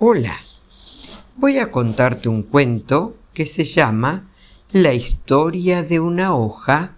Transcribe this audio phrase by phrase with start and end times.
[0.00, 0.38] Hola,
[1.36, 4.28] voy a contarte un cuento que se llama
[4.70, 6.94] La historia de una hoja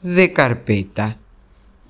[0.00, 1.18] de carpeta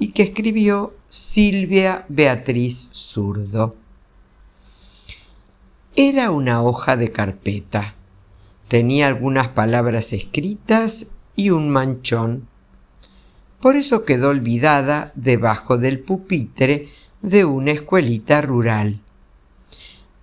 [0.01, 3.77] y que escribió Silvia Beatriz Zurdo.
[5.95, 7.95] Era una hoja de carpeta.
[8.67, 11.07] Tenía algunas palabras escritas
[11.37, 12.49] y un manchón.
[13.61, 16.87] Por eso quedó olvidada debajo del pupitre
[17.23, 18.99] de una escuelita rural.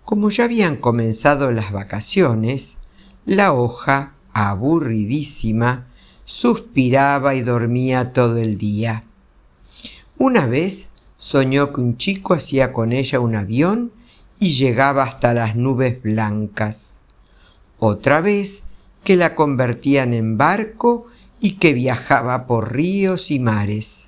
[0.06, 2.78] Como ya habían comenzado las vacaciones,
[3.26, 5.88] la hoja, aburridísima,
[6.26, 9.04] suspiraba y dormía todo el día.
[10.18, 13.92] Una vez soñó que un chico hacía con ella un avión
[14.40, 17.00] y llegaba hasta las nubes blancas.
[17.80, 18.64] Otra vez
[19.04, 21.08] que la convertían en barco
[21.40, 24.08] y que viajaba por ríos y mares.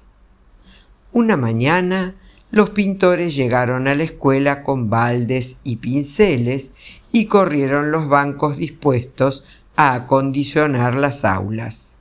[1.11, 2.15] Una mañana
[2.49, 6.71] los pintores llegaron a la escuela con baldes y pinceles
[7.11, 9.43] y corrieron los bancos dispuestos
[9.75, 11.97] a acondicionar las aulas.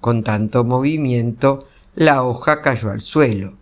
[0.00, 3.54] Con tanto movimiento, la hoja cayó al suelo.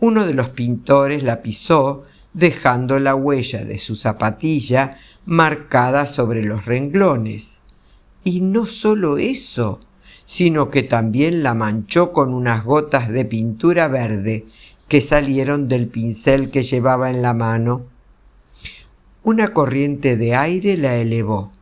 [0.00, 2.02] Uno de los pintores la pisó,
[2.34, 7.60] dejando la huella de su zapatilla marcada sobre los renglones.
[8.22, 9.80] Y no solo eso,
[10.26, 14.44] sino que también la manchó con unas gotas de pintura verde
[14.88, 17.84] que salieron del pincel que llevaba en la mano.
[19.22, 21.52] Una corriente de aire la elevó.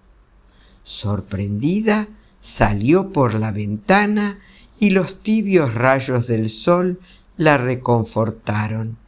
[0.82, 2.08] Sorprendida,
[2.40, 4.38] salió por la ventana
[4.78, 7.00] y los tibios rayos del sol
[7.38, 8.98] la reconfortaron.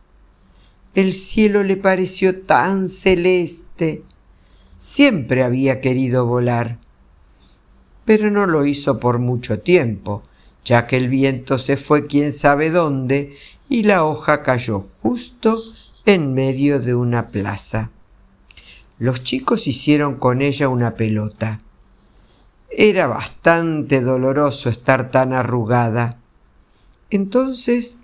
[0.95, 4.03] El cielo le pareció tan celeste.
[4.79, 6.79] Siempre había querido volar.
[8.07, 10.23] Pero no lo hizo por mucho tiempo,
[10.65, 13.37] ya que el viento se fue quién sabe dónde
[13.69, 15.61] y la hoja cayó justo
[16.05, 17.91] en medio de una plaza.
[18.99, 21.61] Los chicos hicieron con ella una pelota.
[22.71, 26.19] Era bastante doloroso estar tan arrugada.
[27.11, 27.99] Entonces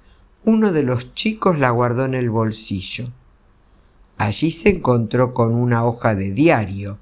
[0.44, 3.10] uno de los chicos la guardó en el bolsillo.
[4.18, 6.98] Allí se encontró con una hoja de diario,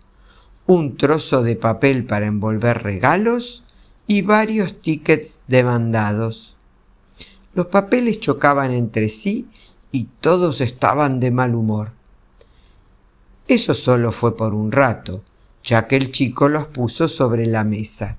[0.66, 3.64] un trozo de papel para envolver regalos
[4.06, 6.56] y varios tickets de mandados.
[7.54, 9.48] Los papeles chocaban entre sí
[9.92, 11.90] y todos estaban de mal humor.
[13.48, 15.22] Eso solo fue por un rato,
[15.64, 18.16] ya que el chico los puso sobre la mesa.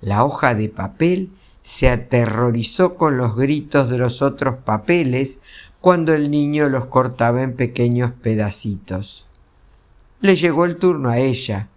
[0.00, 1.30] La hoja de papel
[1.62, 5.40] se aterrorizó con los gritos de los otros papeles
[5.80, 9.26] cuando el niño los cortaba en pequeños pedacitos.
[10.20, 11.68] Le llegó el turno a ella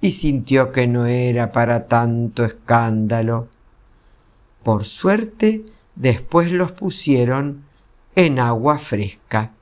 [0.00, 3.48] y sintió que no era para tanto escándalo.
[4.64, 5.64] Por suerte,
[5.94, 7.64] Después los pusieron
[8.14, 9.52] en agua fresca.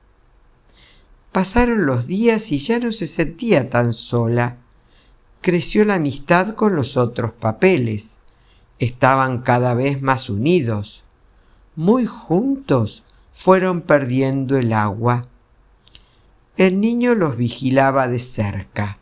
[1.31, 4.57] Pasaron los días y ya no se sentía tan sola.
[5.41, 8.19] Creció la amistad con los otros papeles.
[8.79, 11.03] Estaban cada vez más unidos.
[11.75, 13.03] Muy juntos
[13.33, 15.27] fueron perdiendo el agua.
[16.57, 18.97] El niño los vigilaba de cerca.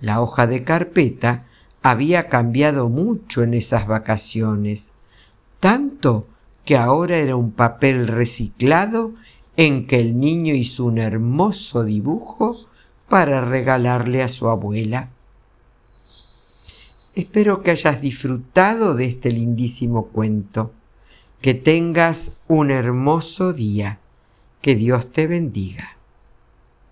[0.00, 1.44] La hoja de carpeta
[1.82, 4.92] había cambiado mucho en esas vacaciones
[5.60, 6.26] tanto
[6.64, 9.14] que ahora era un papel reciclado
[9.56, 12.56] en que el niño hizo un hermoso dibujo
[13.08, 15.10] para regalarle a su abuela.
[17.14, 20.72] Espero que hayas disfrutado de este lindísimo cuento.
[21.40, 23.98] Que tengas un hermoso día.
[24.62, 25.97] Que Dios te bendiga.